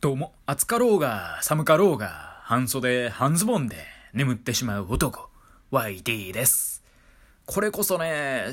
[0.00, 3.74] どうも、暑かろうが寒かろうが、半袖半ズボンで
[4.12, 5.28] 眠ってしまう男、
[5.72, 6.84] YD です。
[7.46, 8.52] これこそね、思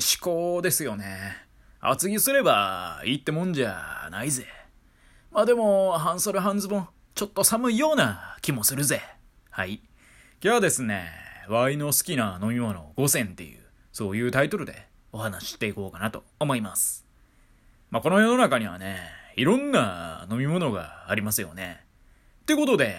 [0.56, 1.36] 考ですよね。
[1.78, 4.44] 厚着すればいいってもんじゃないぜ。
[5.30, 9.00] まあでも、半袖半ズボン、ちょっと寒いような気もするぜ。
[9.50, 9.74] はい。
[9.74, 9.84] 今
[10.40, 11.12] 日はですね、
[11.48, 13.60] Y の好きな飲み物5選っていう、
[13.92, 17.06] そういうタイトルでお話ししていこうかなと思います。
[17.92, 21.84] まあこの世の中にはね、いろんな飲み物がありますよね。
[22.40, 22.96] ってことで、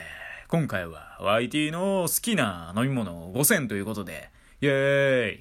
[0.50, 4.30] 今回は YT の好きな飲み物5選ということで、
[4.62, 5.40] イェーイっ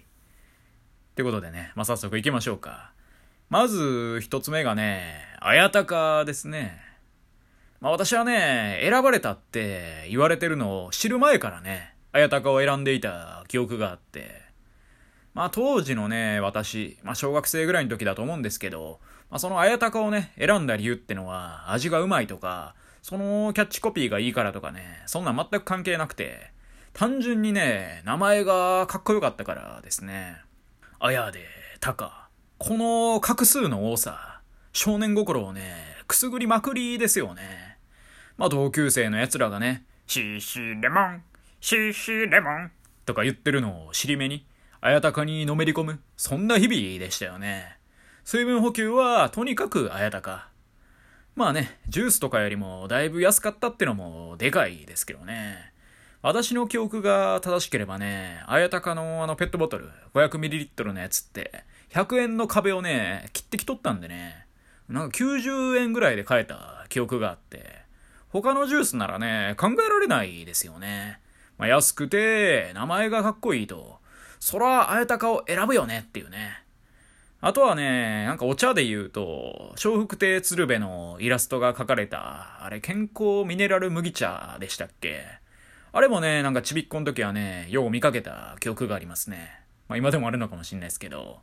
[1.14, 2.92] てことでね、まあ、早速行きましょうか。
[3.50, 6.80] まず、一つ目がね、あやたかですね。
[7.80, 14.45] まあ私はね、選ばれたって言われてるのを知る前からね、あやたかを選んでいた記憶があって、
[15.36, 26.52] まあ当時のね、私、まあ小学生ぐらいの時だと思うんですけど、まあそのあやたかをね、選んだ理由ってのは、味がうまいとか、そのキャッチコピーがいいからとかね、そんなん全く関係なくて、
[26.94, 30.38] 単純にね、名前がかっこよかったからですね。
[31.00, 31.44] あやで、
[31.80, 32.30] たか。
[32.56, 34.40] この画数の多さ、
[34.72, 37.76] 少年心をね、くすぐりまくりですよね。
[38.38, 41.22] まあ同級生の奴らがね、シーシーレモン、
[41.60, 42.70] シーシーレモン
[43.04, 44.46] とか言ってるのを尻目に、
[44.80, 47.78] あやたかにのめり込む、そんな日々でしたよね。
[48.24, 50.48] 水分補給はとにかくあやたか。
[51.34, 55.72] まあね、ジュースとかよりもだいぶ安かったってのもでかいですけどね。
[56.22, 64.46] 私の記憶が正しければね、あやたかのあのペットボトル 500ml のやつって100円の壁をね、切ってきとったんでね、
[64.88, 67.86] なんか90円ぐらいで買えた記憶があって、
[68.28, 71.20] 他のジュースならね、考えられないですよね。
[71.58, 73.98] まあ、安くて、名前がかっこいいと、
[74.46, 76.62] そらあやたかを選ぶよねっていうね。
[77.40, 85.24] あとはね、なんかお茶で言うと、笑福亭鶴瓶のイラストが描かれた、あれ健康ミネラル麦茶でしたっけ？
[85.90, 89.62] あれもね、なんかちびっこの時はね、よう見かけた記憶がありますね。
[89.88, 91.40] まあ今でもあるのかもしんないですけど。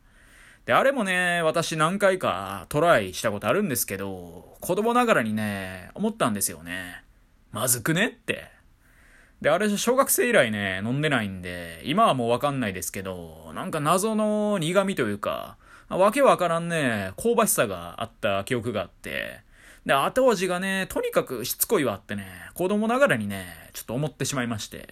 [0.66, 7.04] で、あれもね、私何回かトライしたことあるんですけど、子供ながらにね、思ったんですよね。
[7.52, 8.53] まずくねって。
[9.44, 15.58] で、あれ、小学生以来ね、飲んでないんで、今はもうわかんないですけど、なんか謎の苦味というか、
[15.90, 19.42] わけわからんね、香ばしさがあった記憶があって、
[19.86, 24.88] で、後味がね、とにかくしつこいわってね、子供ながらにね、ちょっと思ってしまいまして。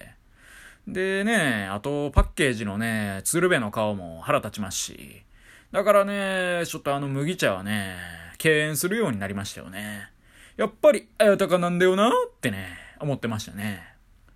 [0.85, 5.23] でね、あと、パッケージのね、鶴瓶の顔も腹立ちますし、
[5.72, 7.95] だからね、ちょっとあの麦茶はね、
[8.38, 10.11] 敬遠するようになりましたよね。
[10.57, 12.11] やっぱり、あやたかなんだよなっ
[12.41, 12.67] てね、
[13.00, 13.91] 思ってましたね。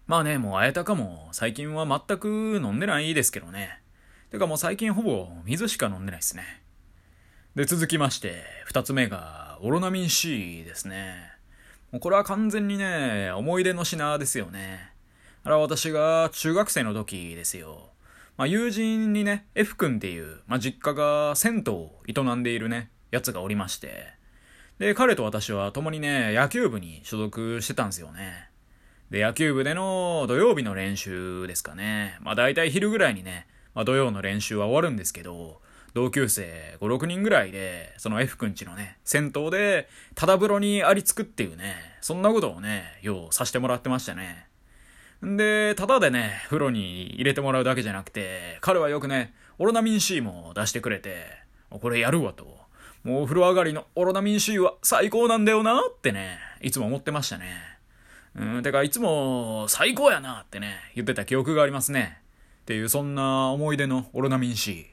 [0.08, 3.80] まあね、もうあやたかも最近は全く飲んでないですけどね。
[4.30, 6.44] てかもう最近ほぼ水しか飲んでないですね。
[7.56, 11.16] で、続きまして、二つ目が、オロナミン C ですね。
[11.92, 14.92] もうこれは完全にね、思い出の品ですよね。
[15.44, 17.92] あれは私が中学生の時ですよ。
[18.38, 24.14] まあ、友人にね、F 君っていう、まあ、実家が銭湯を営んでいるね、やつがおりまして。
[24.78, 28.50] で、彼と私は共にね、野球部に所属してたんですよね。
[29.10, 32.18] で、野球部での土曜日の練習ですかね。
[32.22, 35.62] まあ大体昼ぐらいにね、まあ土曜の練習は終わるんですけど、
[35.94, 44.48] 同級生5、6人ぐらいで、その F くんちのね、銭湯で、ただ風呂にありつくっていうね、そんなことをね、ようさせてもらってましたね。
[45.26, 51.26] んで、ただでね、風呂に入れてもらうだけじゃなくて、彼はよくね、オロナミン C も出してくれて、
[51.70, 52.46] これやるわと。
[53.04, 57.75] もうお風呂上がりのオロナミン C は最高なんだよなってね、いつも思ってましたね。
[58.36, 62.20] うん、てか、いつも、最高やなってね、言ってた記憶がありますね。
[62.64, 64.88] っていう、そんな思い出のオロナミン C。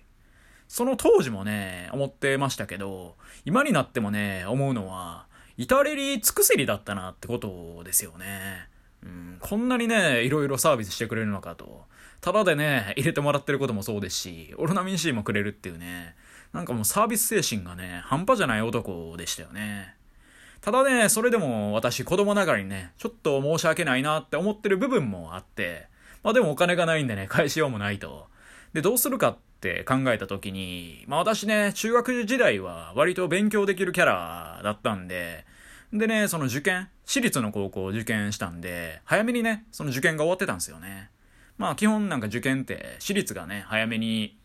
[0.68, 5.26] その当時もね、思ってましたけど、今になってもね、思うのは、
[5.56, 8.68] 至れり尽くせりだったなってことですよね。
[9.02, 11.84] うん、こんなにね、いろいろサービスしてくれるのかと。
[12.20, 16.14] ただでね、入れてもらってることもそうですし、オロナミン C もくれるっていうね、
[16.52, 19.96] なんかもうサービス精神がね、半端じゃない男でしたよね。
[20.62, 25.88] ただね、それでも私子供ながらにね、ちょっと申し訳ないなって思ってる部分もあって、
[26.22, 28.28] まあでもお金がないんでね、返しようもないと。
[28.72, 35.44] で、どうするかって考えた時に、まあ私ね、中学時代は割と勉強できるキャラだったんで、
[35.92, 41.10] でね、その受験、私立の高校を受験したんで、早めにね、その受験が終わってたんですよね。
[41.58, 44.38] まあ基本なんか受験って、私立がね、早めに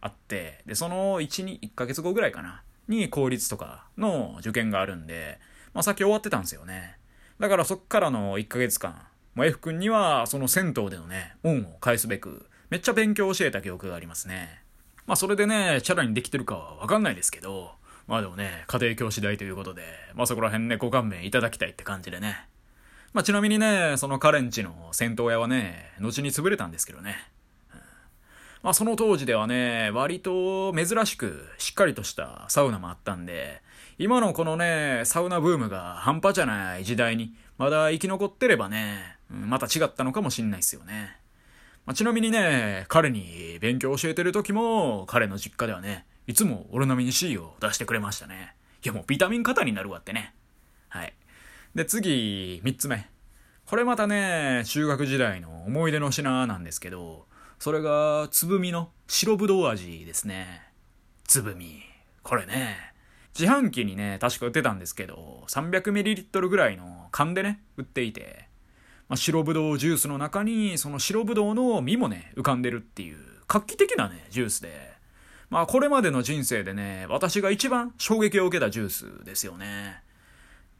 [0.00, 5.40] あって、で、その1、2、1ヶ月後ぐらいかな、に公立とかの受験があるんで、
[5.74, 6.96] まあ先終わってたんですよね。
[7.38, 9.02] だからそっからの1ヶ月間、
[9.34, 14.62] もう F 君にはその銭湯でのね、恩を返すべく、めっちゃ勉強を教えた記憶がありますね。
[15.06, 17.72] まあそれでね、チャラにできてるかはわかんないですけど、
[18.06, 19.82] まあでもね、家庭教師代ということで、
[20.14, 22.48] まあそこら辺ね、ご勘弁いただきたいって感じでね。
[23.12, 27.16] まあちなみにね、そのカレンチの戦闘屋はね、後に潰れたんですけどね。
[28.62, 33.60] まあその当時ではね、割と珍しくしっかりとしたサウナもあったんで、
[33.98, 41.16] 今のこのね、サウナブームが半端じゃない時代に、まだ生き残ってればね、また違ったのかもしんないっすよね。
[41.86, 48.54] まあ、ちなみにね、彼に勉強教えてる時も、彼の実家ではね、いつも俺並みに C を出してくれましたね。
[48.84, 50.34] いやもうビタミン型になるわってね。
[50.88, 51.14] はい。
[51.74, 53.08] で、次、三つ目。
[53.66, 57.26] これまたね、中学時代の思い出の品なんですけど、
[57.58, 60.62] それが、つぶみの白ぶどう味ですね。
[61.24, 61.82] つぶみ。
[62.22, 62.93] これね、
[63.38, 68.48] 自販機にね、確か売ってたんですけど、300ml ぐらいの缶でね、売っていて、
[69.08, 73.16] まあ、白ぶどうジュースの中に、その白ぶどうの実もね、浮かんでるっていう、
[73.48, 74.94] 画期的なね、ジュースで、
[75.50, 80.02] まあこれまでの人生でね、私が一番衝撃を受けたジュースですよね。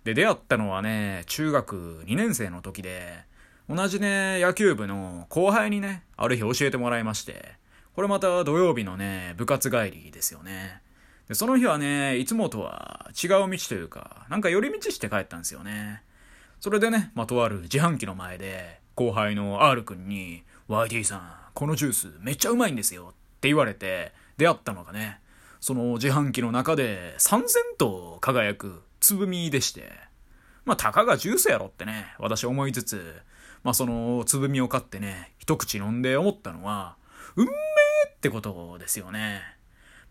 [0.05, 3.25] で、出会ったのはね、中学2年生の時で、
[3.69, 7.57] 同じね、野球部の後輩にね、ある日教えてもらいまして、
[7.95, 10.83] これまた土曜日のね、部活帰りですよね。
[11.29, 16.03] で、その日はね、いつもとは違う道というか、なんか寄り道して帰ったんですよね。
[16.61, 25.21] それでね、まとある自販機の前で、後輩の R 君に、YT さん、このジュースめっちゃうまいんですよって言われて、出会ったのがね、
[25.61, 29.93] その自販機の中で三千と輝くつぶみでして、
[30.65, 33.15] まあ、たかがジュースやろってね、私思いつつ、
[33.63, 36.97] まあ、そのつぶみを買ってね、一口飲んで思ったのは、
[37.37, 37.53] うんめ
[38.07, 39.43] えってことですよね。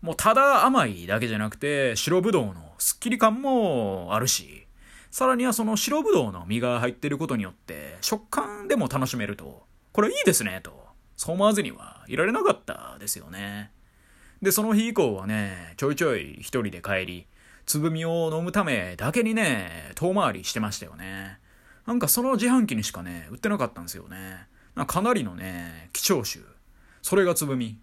[0.04, 4.66] もうただ甘いだけじゃなくて、白ぶどうのスッキリ感もあるし、
[5.10, 13.70] さらにはその白ぶどうの実が入ってることによって、食感でも楽しめると、これいいですね、と、そう思わずにはいられなかったですよね。
[14.42, 17.26] で、その日以降はね、ちょいちょい一人で帰り、
[17.64, 21.38] つぶみを飲むためだけにね、遠回りしてましたよね。
[21.86, 24.48] なんかその自販機にしかね、売ってなかったんですよね。
[24.86, 26.44] かなりのね、貴重種。
[27.00, 27.78] それがつぶみ。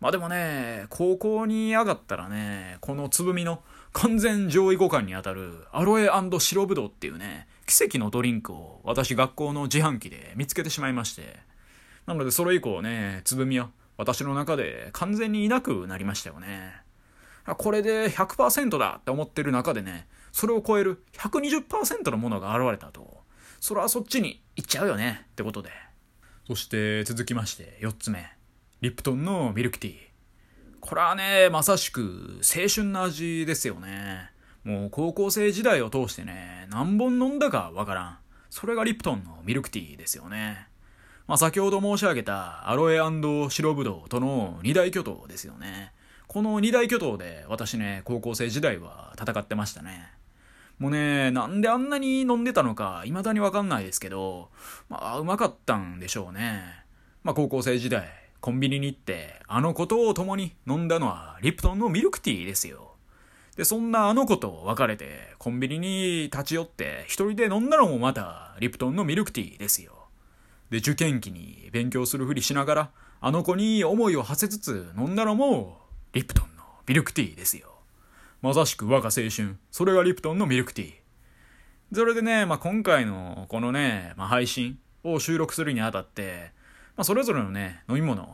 [0.00, 3.62] まあでもね、高校に上がったらね、このつぶみの
[3.92, 6.08] 完全上位互換にあたるアロエ
[6.38, 11.40] 白ぶどうっていうね、奇跡のドリンクを私学校の自販機で見つけてしまいまして。
[12.06, 16.72] なのでそれ以降ね、つぶみは私の中で完全にいなくなりましたよね。
[17.44, 23.18] これで100%だって思ってる中でね、それを超える120%のものが現れたと。
[23.60, 25.70] それはそっちに行っちゃうよねってことで。
[26.46, 28.37] そして続きまして4つ目。
[28.80, 29.96] リプトンのミルクティー。
[30.78, 34.30] これはね、まさしく青春の味ですよね。
[34.62, 38.18] もう高校生時代を通してね、何本飲んだかわからん。
[38.50, 40.68] それがリプトンのミルクティーですよね。
[41.26, 45.92] まあ、先ほど申し上げたアロエ白ブドウとの二大巨頭ですよね。
[46.28, 50.06] この二大巨頭で私ね、高校生時代は戦ってましたね。
[50.78, 54.50] もうね、なんであんなに飲んでたのか未だにわかんないですけど、
[54.88, 56.62] まあ、うまかったんでしょうね。
[57.24, 62.94] まあ、高校生時代、コンビニに行って、あの子と共に飲んだのはリプトンのミルクティーですよ。
[63.56, 70.06] で、そんなあの子と別れて、コンビニに立ち寄って、一人で飲んだのもまた、リプトンのミルクティーですよ。
[70.70, 72.90] で、受験期に勉強するふりしながら、
[73.20, 75.80] あの子に思いを馳せつつ飲んだのも、
[76.12, 77.74] リプトンのミルクティーですよ。
[78.42, 79.56] まさしく我が青春。
[79.72, 80.92] それがリプトンのミルクティー。
[81.92, 86.52] それでね、まあ、今回のこのね、まあ、配信を収録するにあたって、
[86.98, 88.24] まあ、それぞれのね、飲み物、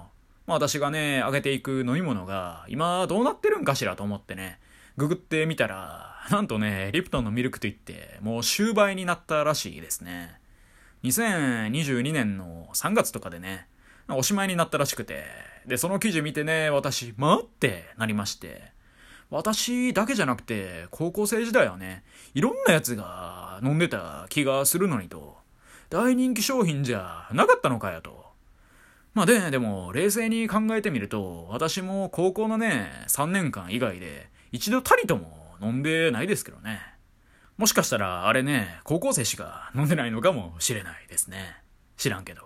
[0.46, 4.58] まあ、私がね、あげていく飲み物が、今どうなってるんかしらと思ってね、
[4.96, 10.40] ググってみたら、なんとね、リプトンのミルクティーって、もう終売になったらしいですね。
[11.02, 13.68] 2022年の3月とかでね、
[14.08, 15.24] おしまいになったらしくて、
[15.66, 18.72] で、その記事見てね、私、待ってなりまして、
[19.28, 22.02] 私だけじゃなくて、高校生時代はね、
[22.32, 25.36] いろんなやつが飲んでた気がするのにと、
[25.90, 28.23] 大人気商品じゃなかったのかよと。
[29.14, 36.80] まあで、でも、冷静に考えてみると、私も高校のね、3年間以外で、一度たりとも飲んでないですけどね。
[37.56, 41.56] もしかしたらあれね、高校生しか飲んでないのかもしれないですね。
[41.96, 42.42] 知らんけど。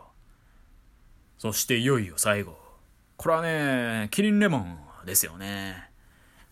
[1.38, 2.58] そしていよいよ最後。
[3.16, 5.88] これはね、キリンレモンですよね。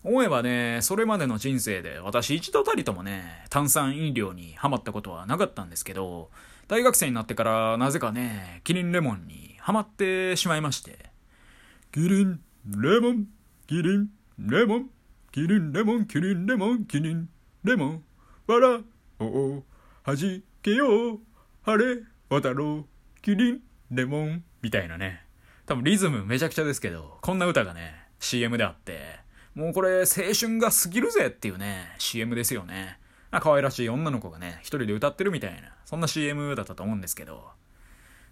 [0.03, 6.31] 思えばね、それまでの人生で私一度たりともね、炭酸飲料にハマったことはなかったんですけど、
[6.67, 10.97] 大学生になってからなぜかね、キリンレモンにハマってしまいまして。
[11.91, 13.25] キリン、レモン、
[13.67, 14.07] キリン、
[14.39, 14.89] レモン、
[15.33, 17.27] キリン、レモン、キリン、レモン、キリン、
[17.65, 18.03] レモン。
[18.47, 18.85] 笑
[19.19, 19.63] おう、
[20.03, 21.19] はじけよう、
[21.63, 23.59] 晴れ渡ろう、キリン、
[23.91, 25.25] レモン、みたいなね。
[25.65, 29.19] 多分リズムめちゃくちゃですけど、こんな歌がね、CM であって、
[29.53, 32.99] もうこれ、青春が過ぎるぜっていうね、CM ですよね。
[33.31, 37.49] 可愛らしい女の子がね、一人で歌ってるみたいな、そんな CM だったと思うんですけど。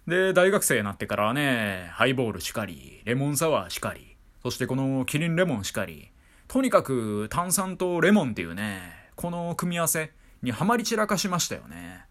[0.06, 6.10] で、大学生になってからはね、ハイボールしかり、レモンサワーしかり、そしてこのキリンレモンしかり、
[6.46, 12.04] とにかく炭酸とレモンっていうね、この組み合わせにはまり散らかしましたよね。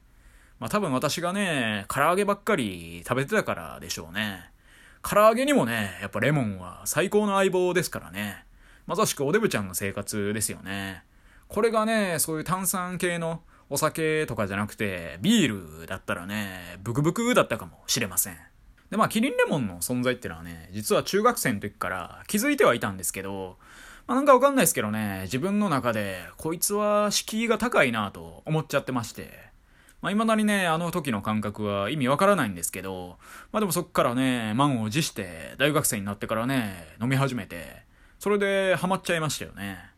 [0.60, 4.50] まあ多分私がね、唐揚げばっかり食べてたからでしょうね。
[5.02, 8.44] 唐揚げにもね、やっぱレモンは最高の相棒ですからね。
[8.88, 11.04] まさしくおデブちゃんの生活ですよね。
[11.48, 18.38] これがね、そういう炭酸系のお酒とかじゃなくて、ビールだったらね、ブクブクだったかもしれません。
[18.92, 23.58] で、まあ、キリンレモンの存在ってのはね、実は中学生の時から気づいてはいたんですけど、
[24.08, 29.46] まあ、なんかわかんないですけどね、自分の中で、こいつは敷居が高いなと思っちゃってまして、
[30.02, 33.18] まあ、未だにね、あの時の感覚は意味わからないんですけど、
[33.52, 37.84] まあでもそっからね、満を持して大学生になってからね、飲み始めて、
[38.20, 39.95] それでハマっちゃいましたよね。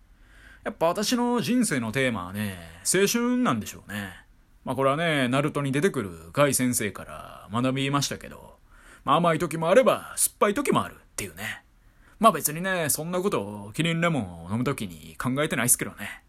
[0.68, 4.12] やっぱ私の人生のテーマはね、青春なんでしょうね。
[4.66, 8.58] まあこれはね、ナルトに出てくるガイ先生から学びましたけど、
[9.06, 11.64] まあ甘い時もあれば酸っぱい時もあるっていうね。
[12.20, 16.24] まあ別にね、そんなことをキリンレモンを飲む時に考えてないっすけどね。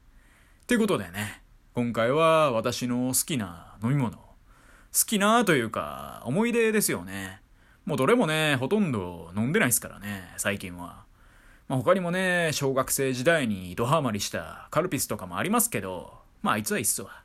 [0.63, 1.43] っていうことでね、
[1.75, 4.13] 今回は私の好きな飲み物。
[4.13, 4.23] 好
[5.05, 7.41] きなというか、思い出ですよね。
[7.87, 11.08] もうどれもね、ほとんど飲んでないっすからね、最近は。
[11.69, 17.23] まあ、他にもね、小学生時代にドハマりしたカルピスとかもありますけど、まああいつはいっすわ。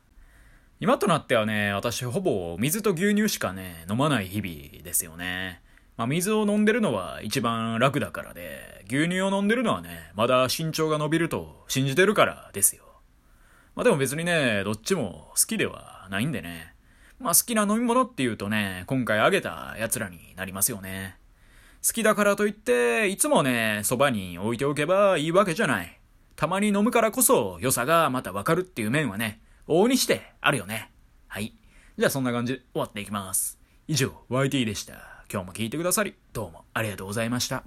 [0.80, 5.62] 今となってはね、私ほぼ水と牛乳しかね、飲まない日々ですよね。
[5.96, 12.84] まあ水を飲んでるのは一番楽だからで、牛乳を飲んでるのはね、まだ身長が伸びると信じてるからですよ。
[13.74, 16.74] まあでも別にね、どっちも好きではないんでね。
[17.18, 21.16] まあ好きな飲み物っていうとね、今回あげた奴らになりますよね。
[21.86, 26.00] 好きだからといって、いつもね、そばに置いておけばいいわけじゃない。
[26.34, 30.90] たまに飲むからこそ良さがまたわかるっていう面はね、往々にしてあるよね。
[31.28, 31.52] はい。
[31.98, 33.60] じゃあそんな感じで終わっていきます。
[33.86, 34.94] 以上、YT でした。
[35.30, 37.64] 今日も聞いてくださり、どうもありがとうございました。